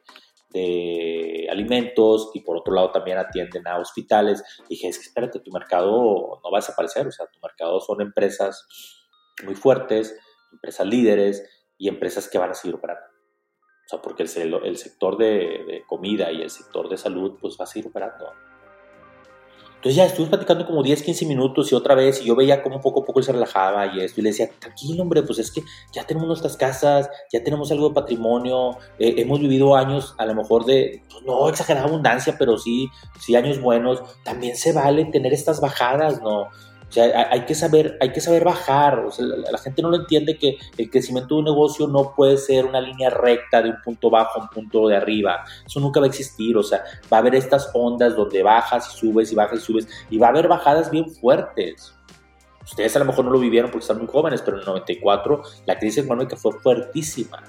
alimentos 1.52 2.32
y 2.34 2.42
por 2.42 2.58
otro 2.58 2.74
lado 2.74 2.92
también 2.92 3.20
atienden 3.20 3.68
a 3.68 3.78
hospitales. 3.78 4.44
dije, 4.68 4.88
es 4.88 4.98
que 4.98 5.06
espérate, 5.06 5.40
tu 5.40 5.52
mercado 5.52 6.42
no 6.44 6.52
va 6.52 6.58
a 6.58 6.62
desaparecer, 6.62 7.08
o 7.08 7.12
sea, 7.12 7.28
tu 7.28 7.40
mercado 7.40 7.80
son 7.80 8.02
empresas 8.02 8.66
muy 9.46 9.56
fuertes, 9.56 10.18
empresas 10.52 10.88
líderes 10.88 11.44
y 11.78 11.88
empresas 11.88 12.28
que 12.28 12.40
van 12.40 12.50
a 12.52 12.56
seguir 12.56 12.76
operando. 12.76 13.06
O 13.06 13.90
sea, 13.90 14.02
porque 14.02 14.24
el, 14.24 14.54
el 14.54 14.78
sector 14.78 15.18
de, 15.18 15.84
comida 15.88 16.32
y 16.32 16.42
el 16.42 16.50
sector 16.50 16.90
de 16.90 16.98
salud 16.98 17.38
pues 17.40 17.58
va 17.60 17.66
a 17.66 17.68
seguir 17.68 17.90
operando. 17.90 18.26
Entonces 19.80 19.96
ya 19.96 20.06
estuvimos 20.06 20.28
platicando 20.28 20.66
como 20.66 20.84
10, 20.84 21.04
15 21.04 21.26
minutos 21.26 21.72
y 21.72 21.76
otra 21.76 21.96
vez, 21.96 22.22
y 22.22 22.26
yo 22.26 22.36
veía 22.36 22.62
como 22.62 22.82
poco 22.82 23.02
a 23.02 23.06
poco 23.06 23.20
él 23.20 23.26
se 23.26 23.32
relajaba 23.32 23.88
y 23.88 24.02
esto, 24.02 24.20
y 24.20 24.24
le 24.24 24.32
decía, 24.32 24.50
tranquilo, 24.60 25.04
hombre, 25.04 25.24
pues 25.24 25.40
es 25.40 25.52
que 25.52 25.64
ya 25.94 26.04
tenemos 26.04 26.28
nuestras 26.28 26.58
casas, 26.58 27.10
ya 27.32 27.42
tenemos 27.46 27.72
algo 27.72 27.88
de 27.88 27.96
patrimonio, 27.96 28.72
eh, 29.00 29.16
hemos 29.20 29.40
vivido 29.40 29.78
años 29.78 30.16
a 30.18 30.26
lo 30.26 30.36
mejor 30.36 30.66
de, 30.66 31.02
pues, 31.10 31.24
no 31.24 31.48
exagerada 31.48 31.88
abundancia, 31.88 32.36
pero 32.38 32.58
sí, 32.58 32.90
sí 33.22 33.38
años 33.38 33.62
buenos, 33.62 34.02
también 34.26 34.58
se 34.58 34.74
vale 34.74 35.06
tener 35.06 35.32
estas 35.32 35.62
bajadas, 35.62 36.22
¿no? 36.22 36.50
O 36.90 36.92
sea, 36.92 37.30
hay 37.30 37.46
que 37.46 37.54
saber, 37.54 37.98
hay 38.02 38.12
que 38.12 38.20
saber 38.20 38.44
bajar. 38.44 39.00
O 39.06 39.12
sea, 39.12 39.24
la, 39.26 39.58
gente 39.60 39.84
no 39.84 39.92
lo 39.92 39.98
entiende 39.98 40.40
que 40.40 40.58
el 40.76 40.90
crecimiento 40.90 41.36
de 41.36 41.40
un 41.40 41.46
negocio 41.46 41.88
no 41.88 42.16
puede 42.16 42.38
ser 42.38 42.66
una 42.66 42.82
línea 42.82 43.12
recta 43.12 43.62
de 43.62 43.70
un 43.70 43.76
punto 43.84 44.10
bajo 44.10 44.40
a 44.40 44.44
un 44.44 44.50
punto 44.50 44.88
de 44.88 44.98
arriba. 44.98 45.46
Eso 45.66 45.80
nunca 45.80 46.00
va 46.00 46.08
a 46.08 46.10
existir. 46.10 46.58
O 46.58 46.64
sea, 46.64 46.84
va 47.14 47.18
a 47.18 47.20
haber 47.20 47.36
estas 47.36 47.70
ondas 47.76 48.16
donde 48.16 48.42
bajas 48.42 48.92
y 48.92 48.98
subes 48.98 49.32
y 49.32 49.36
bajas 49.36 49.60
y 49.60 49.62
subes 49.62 49.88
y 50.10 50.18
va 50.18 50.28
a 50.28 50.30
haber 50.32 50.48
bajadas 50.48 50.90
bien 50.90 51.08
fuertes. 51.12 51.94
Ustedes 52.64 52.96
a 52.96 53.00
lo 53.00 53.06
mejor 53.06 53.26
no 53.26 53.32
lo 53.32 53.40
vivieron 53.40 53.70
porque 53.70 53.84
están 53.84 54.00
muy 54.00 54.08
jóvenes, 54.08 54.42
pero 54.42 54.58
en 54.58 54.62
el 54.62 54.68
94 54.68 55.44
la 55.68 55.78
crisis 55.78 56.06
económica 56.06 56.38
fue 56.38 56.54
fuertísima. 56.54 57.44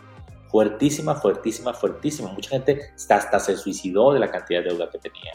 Fuertísima, 0.49 1.15
fuertísima, 1.15 1.73
fuertísima. 1.73 2.31
Mucha 2.31 2.51
gente 2.51 2.91
hasta, 2.95 3.17
hasta 3.17 3.41
se 3.41 3.57
suicidó 3.57 4.13
de 4.13 4.21
la 4.21 4.31
cantidad 4.31 4.63
de 4.63 4.69
deuda 4.69 4.91
que 4.91 4.99
tenía. 4.99 5.33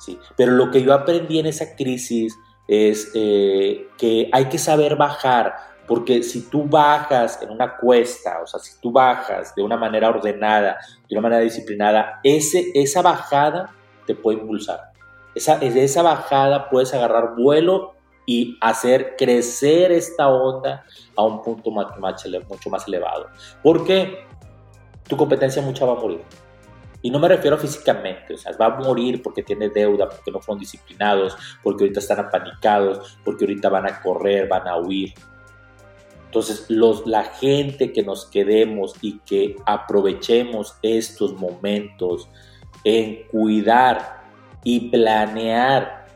¿sí? 0.00 0.18
Pero 0.36 0.52
lo 0.52 0.72
que 0.72 0.82
yo 0.82 0.92
aprendí 0.92 1.38
en 1.38 1.46
esa 1.46 1.76
crisis 1.76 2.36
es 2.68 3.10
eh, 3.14 3.88
que 3.98 4.28
hay 4.32 4.46
que 4.46 4.58
saber 4.58 4.96
bajar, 4.96 5.54
porque 5.86 6.22
si 6.22 6.48
tú 6.48 6.64
bajas 6.64 7.40
en 7.42 7.50
una 7.50 7.76
cuesta, 7.76 8.40
o 8.42 8.46
sea, 8.46 8.60
si 8.60 8.80
tú 8.80 8.92
bajas 8.92 9.54
de 9.54 9.62
una 9.62 9.76
manera 9.76 10.08
ordenada, 10.08 10.78
de 11.08 11.14
una 11.14 11.22
manera 11.22 11.42
disciplinada, 11.42 12.20
ese, 12.22 12.70
esa 12.74 13.02
bajada 13.02 13.74
te 14.06 14.14
puede 14.14 14.38
impulsar. 14.38 14.92
Esa, 15.34 15.56
esa 15.62 16.02
bajada 16.02 16.68
puedes 16.68 16.92
agarrar 16.94 17.34
vuelo 17.36 17.94
y 18.26 18.56
hacer 18.60 19.16
crecer 19.16 19.90
esta 19.90 20.28
onda 20.28 20.84
a 21.16 21.22
un 21.24 21.42
punto 21.42 21.70
mucho 21.70 22.70
más 22.70 22.86
elevado. 22.86 23.28
Porque 23.62 24.26
tu 25.08 25.16
competencia 25.16 25.60
mucha 25.62 25.84
va 25.84 25.92
a 25.92 25.96
morir. 25.96 26.22
Y 27.02 27.10
no 27.10 27.18
me 27.18 27.28
refiero 27.28 27.58
físicamente, 27.58 28.34
o 28.34 28.38
sea, 28.38 28.56
va 28.56 28.66
a 28.66 28.76
morir 28.78 29.20
porque 29.22 29.42
tiene 29.42 29.68
deuda, 29.68 30.08
porque 30.08 30.30
no 30.30 30.40
fueron 30.40 30.60
disciplinados, 30.60 31.36
porque 31.62 31.84
ahorita 31.84 31.98
están 31.98 32.20
apanicados, 32.20 33.18
porque 33.24 33.44
ahorita 33.44 33.68
van 33.68 33.86
a 33.86 34.00
correr, 34.00 34.48
van 34.48 34.68
a 34.68 34.78
huir. 34.78 35.12
Entonces, 36.26 36.64
los, 36.68 37.06
la 37.06 37.24
gente 37.24 37.92
que 37.92 38.02
nos 38.02 38.26
quedemos 38.26 38.94
y 39.02 39.18
que 39.18 39.56
aprovechemos 39.66 40.76
estos 40.80 41.34
momentos 41.34 42.28
en 42.84 43.24
cuidar 43.28 44.22
y 44.64 44.88
planear 44.88 46.06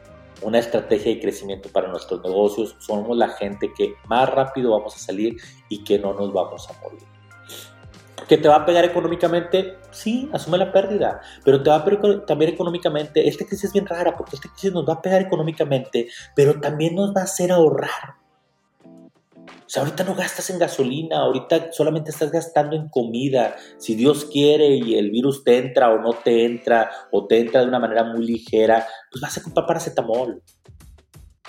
una 0.43 0.59
estrategia 0.59 1.15
de 1.15 1.21
crecimiento 1.21 1.69
para 1.71 1.89
nuestros 1.89 2.23
negocios, 2.23 2.77
somos 2.79 3.17
la 3.17 3.29
gente 3.29 3.73
que 3.77 3.95
más 4.07 4.29
rápido 4.31 4.71
vamos 4.71 4.95
a 4.95 4.99
salir 4.99 5.37
y 5.69 5.83
que 5.83 5.99
no 5.99 6.15
nos 6.15 6.33
vamos 6.33 6.69
a 6.71 6.81
morir. 6.81 7.16
¿Que 8.29 8.37
te 8.37 8.49
va 8.49 8.57
a 8.57 8.67
pegar 8.67 8.85
económicamente? 8.85 9.79
Sí, 9.93 10.29
asume 10.33 10.59
la 10.59 10.73
pérdida, 10.73 11.21
pero 11.45 11.63
te 11.63 11.71
va 11.71 11.77
a 11.77 11.85
pegar 11.85 12.27
también 12.27 12.53
económicamente. 12.53 13.29
Esta 13.29 13.45
crisis 13.45 13.67
es 13.67 13.73
bien 13.73 13.87
rara 13.87 14.17
porque 14.17 14.35
esta 14.35 14.49
crisis 14.49 14.73
nos 14.73 14.89
va 14.89 14.95
a 14.95 15.03
pegar 15.03 15.23
económicamente, 15.23 16.09
pero 16.35 16.61
también 16.61 16.97
nos 16.97 17.15
va 17.15 17.21
a 17.21 17.25
hacer 17.25 17.53
ahorrar. 17.53 18.17
O 19.67 19.69
sea, 19.69 19.83
ahorita 19.83 20.05
no 20.05 20.15
gastas 20.15 20.49
en 20.51 20.61
gasolina, 20.61 21.19
ahorita 21.19 21.73
solamente 21.73 22.11
estás 22.11 22.31
gastando 22.31 22.77
en 22.77 22.89
comida. 22.89 23.57
Si 23.79 23.97
Dios 23.97 24.25
quiere 24.25 24.69
y 24.69 24.97
el 24.97 25.11
virus 25.11 25.43
te 25.43 25.59
entra 25.59 25.91
o 25.91 25.99
no 25.99 26.13
te 26.13 26.45
entra, 26.45 26.91
o 27.11 27.27
te 27.27 27.41
entra 27.41 27.63
de 27.63 27.69
una 27.69 27.81
manera 27.81 28.05
muy 28.05 28.25
ligera, 28.25 28.87
pues 29.11 29.21
vas 29.21 29.37
a 29.39 29.43
comprar 29.43 29.67
paracetamol. 29.67 30.41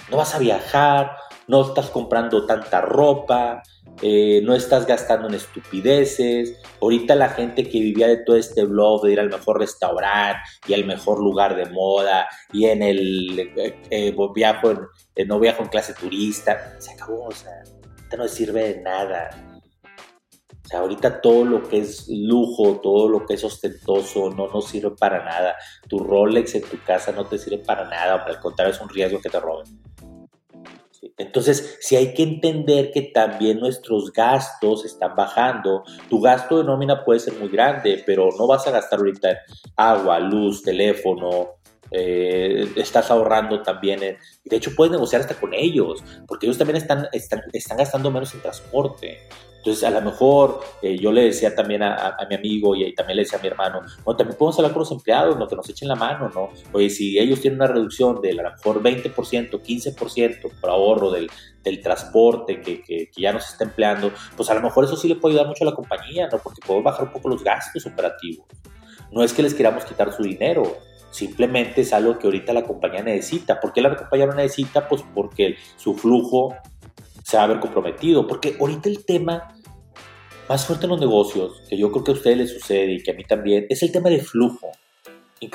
No 0.10 0.17
vas 0.17 0.34
a 0.34 0.39
viajar, 0.39 1.12
no 1.48 1.62
estás 1.62 1.91
comprando 1.91 2.46
tanta 2.48 2.81
ropa, 2.81 3.62
eh, 4.01 4.42
no 4.44 4.54
estás 4.54 4.86
gastando 4.86 5.27
en 5.27 5.36
estupideces. 5.36 6.60
Ahorita 6.82 7.16
la 7.16 7.30
gente 7.30 7.63
que 7.63 7.80
vivía 7.80 8.08
de 8.08 8.18
todo 8.18 8.36
este 8.36 8.63
blog, 8.66 9.04
de 9.04 9.13
ir 9.13 9.20
al 9.20 9.30
mejor 9.30 9.60
restaurante 9.60 10.39
y 10.68 10.74
al 10.74 10.86
mejor 10.86 11.20
lugar 11.20 11.56
de 11.56 11.66
moda 11.72 12.27
y 12.54 12.66
en 12.66 12.84
el 12.84 13.39
eh, 13.39 13.82
eh, 13.89 14.16
viajo 14.34 14.74
no 15.25 15.39
viajo 15.39 15.63
en 15.63 15.70
clase 15.70 15.94
turista, 15.94 16.75
se 16.80 16.94
acabó, 16.94 17.25
o 17.25 17.32
sea 17.32 17.51
no 18.16 18.27
sirve 18.27 18.74
de 18.74 18.82
nada. 18.82 19.30
O 20.63 20.70
sea, 20.70 20.80
ahorita 20.80 21.22
todo 21.22 21.44
lo 21.46 21.63
que 21.63 21.80
es 21.80 22.08
lujo, 22.10 22.80
todo 22.82 23.10
lo 23.10 23.25
que 23.25 23.34
es 23.34 23.44
ostentoso, 23.44 24.30
no 24.30 24.48
nos 24.48 24.68
sirve 24.68 24.92
para 24.92 25.24
nada. 25.24 25.56
Tu 25.88 25.98
Rolex 25.98 26.56
en 26.56 26.63
tu 26.63 26.82
casa 26.84 27.12
no 27.12 27.25
te 27.25 27.38
sirve 27.38 27.60
para 27.60 27.86
nada, 27.89 28.24
al 28.24 28.39
contrario 28.39 28.74
es 28.74 28.82
un 28.82 28.89
riesgo 28.89 29.20
que 29.20 29.30
te 29.30 29.39
roben. 29.39 29.66
Entonces, 31.18 31.78
si 31.82 31.96
hay 31.96 32.14
que 32.14 32.24
entender 32.24 32.92
que 32.92 33.02
también 33.02 33.60
nuestros 33.60 34.14
gastos 34.14 34.86
están 34.86 35.16
bajando. 35.16 35.84
Tu 36.10 36.22
gasto 36.22 36.60
de 36.60 36.64
nómina 36.64 37.04
puede 37.04 37.20
ser 37.20 37.34
muy 37.34 37.50
grande, 37.50 38.04
pero 38.06 38.30
no 38.38 38.48
vas 38.48 38.68
a 38.68 38.72
gastar 38.72 39.00
ahorita 39.00 39.40
agua, 39.76 40.20
luz, 40.20 40.62
teléfono, 40.62 41.57
eh, 41.91 42.72
estás 42.75 43.12
ahorrando 43.12 43.62
también. 43.62 44.00
de 44.00 44.56
hecho, 44.56 44.72
puedes 44.75 44.91
negociar 44.91 45.22
hasta 45.22 45.36
con 45.36 45.53
ellos, 45.53 46.03
porque 46.27 46.46
ellos 46.46 46.58
también 46.58 46.77
están, 46.77 47.08
están, 47.12 47.41
están 47.53 47.77
gastando 47.77 48.12
menos 48.12 48.34
en 48.34 48.41
transporte. 48.41 49.20
Entonces, 49.67 49.84
a 49.84 49.89
lo 49.89 50.01
mejor 50.01 50.62
eh, 50.82 50.98
yo 50.98 51.12
le 51.12 51.24
decía 51.24 51.53
también 51.53 51.84
a, 51.84 52.15
mi 52.29 52.36
amigo 52.36 52.74
y, 52.74 52.94
también 52.96 53.17
le 53.17 53.24
decía 53.24 53.38
a 53.38 53.41
mi 53.41 53.50
hermano, 53.50 53.82
bueno, 54.06 54.17
también 54.17 54.38
podemos 54.38 54.58
hablar 54.58 54.72
con 54.72 54.79
los 54.79 54.91
empleados, 54.91 55.38
¿no? 55.38 55.46
que 55.46 55.58
nos 55.58 55.67
echen 55.67 55.89
la 55.89 55.96
mano, 55.96 56.32
¿no? 56.34 56.51
Oye, 56.72 56.89
si 56.89 57.20
ellos 57.20 57.41
tienen 57.41 57.60
una 57.60 57.67
reducción 57.67 58.22
de 58.22 58.32
a 58.32 58.44
lo 58.44 58.51
mejor 58.51 58.82
20%, 58.82 59.13
15% 59.62 60.51
por 60.62 60.70
ahorro 60.70 61.12
del, 61.12 61.29
del 61.63 61.82
transporte 61.82 62.62
que, 62.62 62.82
que, 62.82 63.10
que, 63.13 63.22
ya 63.22 63.34
nos 63.34 63.50
está 63.50 63.65
empleando, 63.65 64.12
pues 64.38 64.50
a 64.50 64.53
lo 64.53 64.62
mejor 64.62 64.86
eso 64.86 64.96
sí 64.96 65.10
le 65.10 65.15
puede 65.15 65.34
ayudar 65.34 65.50
mucho 65.50 65.65
a 65.65 65.72
la 65.72 65.75
compañía, 65.75 66.29
¿no? 66.32 66.39
Porque 66.39 66.62
podemos 66.65 66.86
bajar 66.86 67.08
un 67.08 67.12
poco 67.12 67.27
los 67.27 67.44
gastos 67.44 67.86
operativos. 67.86 68.48
No 69.12 69.22
es 69.22 69.34
que 69.34 69.44
les 69.44 69.53
queramos 69.53 69.84
quitar 69.84 70.13
su 70.13 70.24
dinero, 70.24 70.77
Simplemente 71.18 71.82
es 71.82 71.94
algo 71.94 72.20
que 72.20 72.28
ahorita 72.28 72.54
la 72.54 72.64
compañía 72.64 73.02
necesita. 73.02 73.60
¿Por 73.60 73.74
qué 73.74 73.82
la 73.82 73.96
compañía 73.96 74.28
lo 74.28 74.36
necesita? 74.36 74.88
Pues 74.88 75.04
porque 75.16 75.56
su 75.76 75.96
flujo 75.96 76.56
se 77.24 77.38
va 77.38 77.44
a 77.44 77.48
ver 77.48 77.60
comprometido. 77.60 78.28
Porque 78.28 78.56
ahorita 78.60 78.88
el 78.88 79.04
tema 79.04 79.56
más 80.48 80.68
fuerte 80.68 80.86
en 80.86 80.92
los 80.92 81.00
negocios, 81.00 81.64
que 81.68 81.76
yo 81.76 81.92
creo 81.92 82.04
que 82.04 82.12
a 82.12 82.14
ustedes 82.14 82.38
les 82.38 82.54
sucede 82.54 82.94
y 82.94 83.02
que 83.02 83.10
a 83.10 83.14
mí 83.16 83.24
también, 83.24 83.66
es 83.68 83.82
el 83.82 83.92
tema 83.92 84.12
de 84.12 84.20
flujo. 84.20 84.68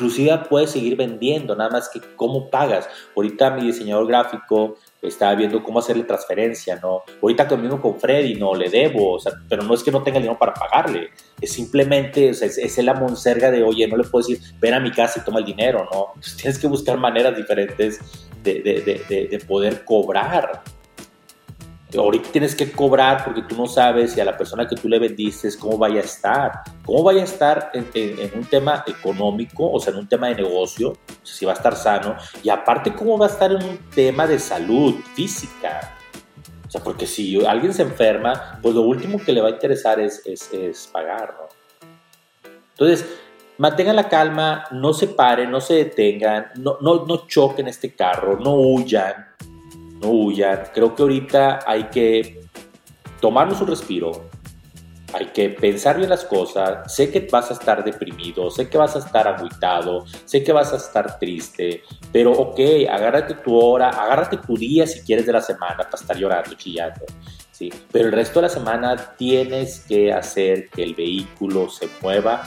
Inclusive 0.03 0.37
puedes 0.49 0.71
seguir 0.73 0.97
vendiendo, 0.97 1.55
nada 1.55 1.71
más 1.71 1.89
que 1.89 2.01
cómo 2.17 2.51
pagas. 2.51 2.89
Ahorita 3.15 3.51
mi 3.51 3.67
diseñador 3.67 4.09
gráfico 4.09 4.77
estaba 5.01 5.37
viendo 5.37 5.63
cómo 5.63 5.79
hacerle 5.79 6.03
transferencia, 6.03 6.81
¿no? 6.83 7.03
Ahorita 7.23 7.47
conmigo 7.47 7.81
con 7.81 8.01
Freddy, 8.01 8.35
no, 8.35 8.53
le 8.53 8.69
debo, 8.69 9.19
pero 9.49 9.63
no 9.63 9.75
es 9.75 9.85
que 9.85 9.93
no 9.93 10.03
tenga 10.03 10.19
dinero 10.19 10.37
para 10.37 10.55
pagarle, 10.55 11.11
es 11.41 11.53
simplemente, 11.53 12.31
o 12.31 12.35
sea, 12.35 12.49
es, 12.49 12.79
la 12.79 12.95
monserga 12.95 13.53
de, 13.53 13.63
oye, 13.63 13.87
no 13.87 13.97
le 13.97 14.03
puedo 14.03 14.27
decir, 14.27 14.43
ven 14.59 14.75
a 14.75 14.81
mi 14.81 14.91
casa 14.91 15.21
y 15.21 15.25
toma 15.25 15.39
el 15.39 15.45
dinero, 15.45 15.89
¿no? 15.93 16.21
Tienes 16.37 16.59
que 16.59 16.67
buscar 16.67 16.99
maneras 16.99 17.37
diferentes 17.37 18.01
de 18.43 19.45
poder 19.47 19.85
cobrar 19.85 20.63
ahorita 22.01 22.31
tienes 22.31 22.55
que 22.55 22.71
cobrar 22.73 23.25
porque 23.25 23.43
tú 23.43 23.57
no 23.57 23.67
sabes 23.67 24.13
si 24.13 24.21
a 24.21 24.25
la 24.25 24.37
persona 24.37 24.67
que 24.67 24.77
tú 24.77 24.89
le 24.89 24.99
vendiste 24.99 25.49
cómo 25.59 25.77
vaya 25.79 26.01
a 26.01 26.05
estar, 26.05 26.63
cómo 26.85 27.03
vaya 27.03 27.21
a 27.21 27.25
estar 27.25 27.71
en, 27.75 28.31
un 28.35 28.45
tema 28.45 28.85
económico, 28.87 29.71
o 29.71 29.79
sea, 29.79 29.93
en 29.93 30.01
un 30.01 30.09
tema 30.09 30.29
de 30.29 30.37
negocio, 30.37 30.97
si 31.23 31.45
va 31.45 31.53
a 31.53 31.55
estar 31.55 31.77
sano, 31.77 32.17
y 32.43 32.49
aparte 32.49 32.95
cómo 32.95 33.19
va 33.19 33.27
a 33.27 33.29
estar 33.29 33.53
en 33.53 33.63
un 33.63 33.79
tema 33.95 34.27
de 34.27 34.39
salud 34.39 34.95
física. 35.15 35.97
O 36.67 36.71
sea, 36.71 36.83
porque 36.83 37.07
si 37.07 37.45
alguien 37.45 37.75
se 37.75 37.83
enferma, 37.83 38.59
pues 38.63 38.75
lo 38.75 38.83
último 38.83 39.19
que 39.19 39.33
le 39.33 39.43
va 39.43 39.49
a 39.49 39.53
interesar 39.53 40.01
es, 40.01 40.23
es, 40.25 40.89
pagar, 40.91 41.35
¿no? 41.39 42.59
Entonces, 42.71 43.07
mantengan 43.59 43.97
la 43.97 44.09
calma, 44.09 44.65
no 44.71 44.95
se 44.95 45.09
paren, 45.09 45.51
no 45.51 45.61
se 45.61 45.75
detengan, 45.75 46.47
no, 46.57 46.79
no, 46.81 47.05
no 47.05 47.27
choquen 47.27 47.69
este 47.69 47.95
carro, 47.95 48.39
no 48.41 48.55
huyan, 48.55 49.27
no 50.03 50.09
huyan. 50.11 50.65
Creo 50.75 50.95
que 50.95 51.03
ahorita 51.03 51.61
hay 51.67 51.85
que 51.85 52.41
tomarnos 53.21 53.61
un 53.61 53.69
respiro, 53.69 54.29
hay 55.15 55.27
que 55.27 55.51
pensar 55.51 55.99
bien 55.99 56.11
las 56.11 56.25
cosas. 56.25 56.93
Sé 56.93 57.11
que 57.11 57.29
vas 57.31 57.51
a 57.51 57.55
estar 57.55 57.85
deprimido, 57.85 58.51
sé 58.51 58.69
que 58.69 58.79
vas 58.79 58.97
a 58.97 58.99
estar 58.99 59.29
agüitado, 59.29 60.05
sé 60.25 60.43
que 60.43 60.53
vas 60.53 60.73
a 60.73 60.77
estar 60.77 61.19
triste, 61.19 61.83
pero 62.13 62.33
ok, 62.33 62.59
agárrate 62.91 63.35
tu 63.35 63.57
hora, 63.57 63.91
agárrate 63.91 64.39
tu 64.39 64.57
día 64.57 64.87
si 64.87 65.01
quieres 65.03 65.27
de 65.27 65.33
la 65.33 65.41
semana 65.41 65.77
para 65.77 66.01
estar 66.01 66.17
llorando, 66.17 66.55
chillando. 66.55 67.05
¿sí? 67.51 67.73
Pero 67.91 68.07
el 68.07 68.13
resto 68.13 68.41
de 68.41 68.49
la 68.49 68.53
semana 68.53 68.97
tienes 69.17 69.81
que 69.81 70.13
hacer 70.13 70.69
que 70.71 70.83
el 70.83 70.95
vehículo 70.95 71.69
se 71.69 71.89
mueva. 72.01 72.43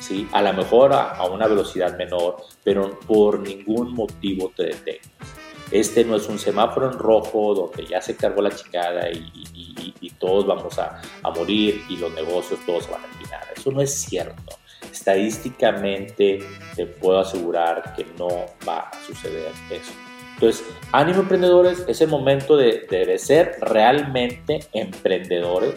¿sí? 0.00 0.28
A 0.32 0.42
lo 0.42 0.52
mejor 0.52 0.92
a, 0.92 1.12
a 1.12 1.26
una 1.26 1.46
velocidad 1.46 1.96
menor, 1.96 2.36
pero 2.64 2.98
por 3.00 3.40
ningún 3.40 3.94
motivo 3.94 4.52
te 4.54 4.64
detengas. 4.64 5.41
Este 5.72 6.04
no 6.04 6.16
es 6.16 6.28
un 6.28 6.38
semáforo 6.38 6.92
en 6.92 6.98
rojo 6.98 7.54
donde 7.54 7.86
ya 7.86 8.02
se 8.02 8.14
cargó 8.14 8.42
la 8.42 8.50
chingada 8.50 9.10
y, 9.10 9.30
todos 10.18 10.46
vamos 10.46 10.78
a, 10.78 11.00
morir 11.34 11.82
y 11.88 11.96
los 11.96 12.12
negocios 12.12 12.60
todos 12.64 12.88
van 12.88 13.00
a 13.02 13.06
terminar. 13.08 13.40
Eso 13.56 13.72
no 13.72 13.80
es 13.80 13.92
cierto. 13.92 14.56
Estadísticamente 14.92 16.40
te 16.76 16.86
puedo 16.86 17.18
asegurar 17.18 17.94
que 17.96 18.06
no 18.18 18.28
va 18.68 18.80
a 18.80 19.04
suceder 19.04 19.50
eso. 19.70 19.92
Entonces, 20.34 20.64
ánimo 20.92 21.20
emprendedores, 21.20 21.84
es 21.88 22.00
el 22.00 22.08
momento 22.08 22.56
de, 22.56 22.86
de 22.88 23.18
ser 23.18 23.56
realmente 23.60 24.60
emprendedores 24.72 25.74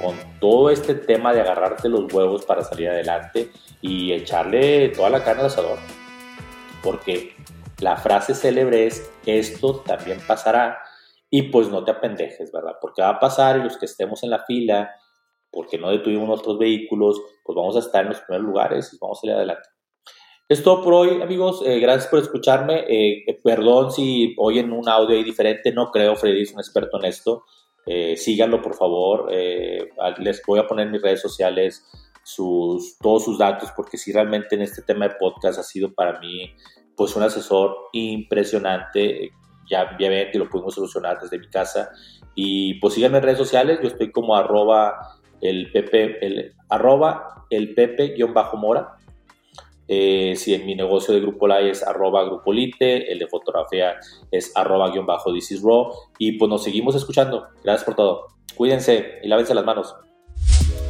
con 0.00 0.14
todo 0.38 0.70
este 0.70 0.94
tema 0.94 1.34
de 1.34 1.40
agarrarte 1.40 1.88
los 1.88 2.10
huevos 2.12 2.44
para 2.44 2.62
salir 2.62 2.88
adelante 2.88 3.50
y 3.82 4.12
echarle 4.12 4.88
toda 4.90 5.10
la 5.10 5.22
carne 5.22 5.40
al 5.40 5.46
asador. 5.48 5.78
Porque 6.82 7.34
la 7.80 7.96
frase 7.96 8.34
célebre 8.34 8.86
es, 8.86 9.10
esto 9.26 9.80
también 9.80 10.18
pasará 10.26 10.78
y 11.30 11.42
pues 11.42 11.68
no 11.68 11.84
te 11.84 11.92
apendejes, 11.92 12.50
¿verdad? 12.52 12.76
Porque 12.80 13.02
va 13.02 13.10
a 13.10 13.20
pasar 13.20 13.58
y 13.58 13.62
los 13.62 13.76
que 13.78 13.86
estemos 13.86 14.22
en 14.22 14.30
la 14.30 14.44
fila, 14.44 14.90
porque 15.50 15.78
no 15.78 15.90
detuvimos 15.90 16.28
nuestros 16.28 16.58
vehículos, 16.58 17.20
pues 17.44 17.56
vamos 17.56 17.76
a 17.76 17.80
estar 17.80 18.02
en 18.02 18.10
los 18.10 18.20
primeros 18.20 18.46
lugares 18.46 18.92
y 18.92 18.98
vamos 19.00 19.18
a 19.18 19.20
salir 19.20 19.36
adelante. 19.36 19.68
Es 20.48 20.64
todo 20.64 20.82
por 20.82 20.94
hoy, 20.94 21.22
amigos. 21.22 21.62
Eh, 21.64 21.78
gracias 21.78 22.08
por 22.08 22.18
escucharme. 22.18 22.84
Eh, 22.88 23.38
perdón 23.44 23.92
si 23.92 24.34
oyen 24.36 24.72
un 24.72 24.88
audio 24.88 25.16
ahí 25.16 25.22
diferente. 25.22 25.72
No 25.72 25.92
creo, 25.92 26.16
Freddy 26.16 26.42
es 26.42 26.52
un 26.52 26.58
experto 26.58 26.98
en 26.98 27.04
esto. 27.04 27.44
Eh, 27.86 28.16
síganlo, 28.16 28.60
por 28.60 28.74
favor. 28.74 29.30
les 29.30 30.42
voy 30.44 30.58
a 30.58 30.66
poner 30.66 30.86
en 30.86 30.92
mis 30.92 31.02
redes 31.02 31.20
sociales 31.20 31.84
sus, 32.24 32.98
todos 32.98 33.24
sus 33.24 33.38
datos, 33.38 33.70
porque 33.76 33.96
si 33.96 34.12
realmente 34.12 34.56
en 34.56 34.62
este 34.62 34.82
tema 34.82 35.06
de 35.06 35.14
podcast 35.14 35.60
ha 35.60 35.62
sido 35.62 35.94
para 35.94 36.18
mí 36.18 36.52
pues 37.00 37.16
un 37.16 37.22
asesor 37.22 37.88
impresionante. 37.92 39.30
Ya, 39.70 39.96
que 39.96 40.38
lo 40.38 40.50
pudimos 40.50 40.74
solucionar 40.74 41.18
desde 41.18 41.38
mi 41.38 41.48
casa. 41.48 41.88
Y 42.34 42.74
pues 42.74 42.92
síganme 42.92 43.16
en 43.16 43.24
redes 43.24 43.38
sociales. 43.38 43.78
Yo 43.80 43.88
estoy 43.88 44.12
como 44.12 44.36
arroba 44.36 44.98
el 45.40 45.72
pepe, 45.72 46.18
el, 46.26 46.52
arroba 46.68 47.46
el 47.48 47.72
pepe-mora 47.74 48.98
eh, 49.88 50.34
si 50.36 50.52
en 50.52 50.66
mi 50.66 50.74
negocio 50.74 51.14
de 51.14 51.20
Grupo 51.22 51.48
Lai 51.48 51.70
es 51.70 51.82
arroba 51.82 52.22
Grupolite, 52.24 53.10
el 53.10 53.18
de 53.18 53.28
fotografía 53.28 53.94
es 54.30 54.54
arroba 54.54 54.90
guion 54.90 55.06
bajo 55.06 55.32
This 55.32 55.52
is 55.52 55.62
Raw. 55.62 55.90
Y 56.18 56.32
pues 56.32 56.50
nos 56.50 56.62
seguimos 56.62 56.94
escuchando. 56.96 57.46
Gracias 57.64 57.84
por 57.84 57.94
todo. 57.94 58.26
Cuídense 58.56 59.20
y 59.22 59.28
lávense 59.28 59.54
las 59.54 59.64
manos. 59.64 59.96